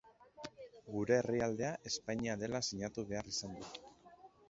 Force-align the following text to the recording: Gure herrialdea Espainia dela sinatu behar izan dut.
Gure 0.93 1.17
herrialdea 1.19 1.71
Espainia 1.91 2.39
dela 2.47 2.65
sinatu 2.73 3.09
behar 3.15 3.33
izan 3.37 3.59
dut. 3.63 3.83